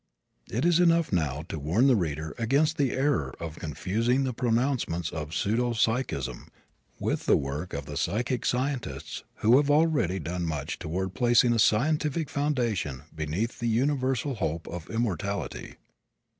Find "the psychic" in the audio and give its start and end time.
7.85-8.43